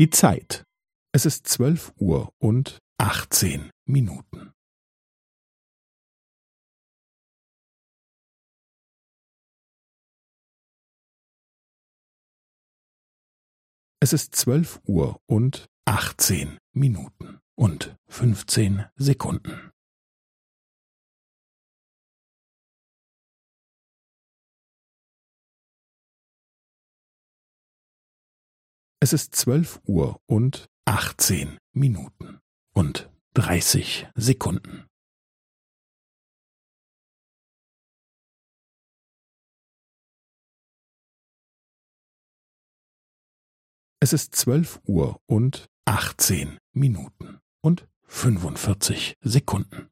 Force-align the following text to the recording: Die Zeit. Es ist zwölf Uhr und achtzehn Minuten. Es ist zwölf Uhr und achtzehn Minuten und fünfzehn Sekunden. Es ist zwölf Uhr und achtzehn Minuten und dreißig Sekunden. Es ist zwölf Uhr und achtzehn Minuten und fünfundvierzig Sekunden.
Die 0.00 0.08
Zeit. 0.08 0.64
Es 1.12 1.26
ist 1.26 1.46
zwölf 1.46 1.92
Uhr 1.98 2.32
und 2.38 2.78
achtzehn 2.96 3.70
Minuten. 3.84 4.54
Es 14.00 14.14
ist 14.14 14.34
zwölf 14.34 14.80
Uhr 14.86 15.20
und 15.26 15.68
achtzehn 15.84 16.56
Minuten 16.72 17.38
und 17.54 17.94
fünfzehn 18.08 18.86
Sekunden. 18.96 19.69
Es 29.02 29.14
ist 29.14 29.34
zwölf 29.34 29.80
Uhr 29.86 30.20
und 30.26 30.68
achtzehn 30.84 31.58
Minuten 31.72 32.38
und 32.74 33.10
dreißig 33.32 34.06
Sekunden. 34.14 34.86
Es 44.00 44.12
ist 44.12 44.34
zwölf 44.34 44.80
Uhr 44.84 45.18
und 45.24 45.70
achtzehn 45.86 46.58
Minuten 46.72 47.40
und 47.62 47.88
fünfundvierzig 48.02 49.16
Sekunden. 49.22 49.89